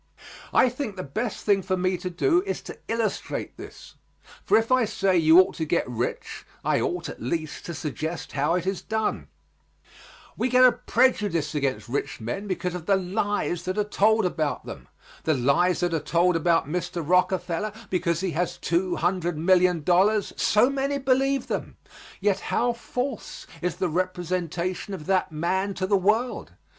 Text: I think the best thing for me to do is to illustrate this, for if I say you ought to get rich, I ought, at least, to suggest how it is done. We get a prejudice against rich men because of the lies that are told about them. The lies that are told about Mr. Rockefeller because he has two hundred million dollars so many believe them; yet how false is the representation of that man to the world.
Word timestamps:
I 0.51 0.67
think 0.67 0.95
the 0.95 1.03
best 1.03 1.45
thing 1.45 1.61
for 1.61 1.77
me 1.77 1.95
to 1.97 2.09
do 2.09 2.41
is 2.47 2.63
to 2.63 2.79
illustrate 2.87 3.55
this, 3.55 3.93
for 4.43 4.57
if 4.57 4.71
I 4.71 4.83
say 4.83 5.15
you 5.15 5.39
ought 5.39 5.53
to 5.57 5.63
get 5.65 5.87
rich, 5.87 6.43
I 6.65 6.81
ought, 6.81 7.07
at 7.07 7.21
least, 7.21 7.67
to 7.67 7.75
suggest 7.75 8.31
how 8.31 8.55
it 8.55 8.65
is 8.65 8.81
done. 8.81 9.27
We 10.35 10.49
get 10.49 10.63
a 10.65 10.71
prejudice 10.71 11.53
against 11.53 11.87
rich 11.87 12.19
men 12.19 12.47
because 12.47 12.73
of 12.73 12.87
the 12.87 12.95
lies 12.95 13.61
that 13.65 13.77
are 13.77 13.83
told 13.83 14.25
about 14.25 14.65
them. 14.65 14.87
The 15.23 15.35
lies 15.35 15.81
that 15.81 15.93
are 15.93 15.99
told 15.99 16.35
about 16.35 16.67
Mr. 16.67 17.07
Rockefeller 17.07 17.71
because 17.91 18.21
he 18.21 18.31
has 18.31 18.57
two 18.57 18.95
hundred 18.95 19.37
million 19.37 19.83
dollars 19.83 20.33
so 20.35 20.67
many 20.71 20.97
believe 20.97 21.45
them; 21.45 21.77
yet 22.19 22.39
how 22.39 22.73
false 22.73 23.45
is 23.61 23.75
the 23.75 23.87
representation 23.87 24.95
of 24.95 25.05
that 25.05 25.31
man 25.31 25.75
to 25.75 25.85
the 25.85 25.95
world. 25.95 26.53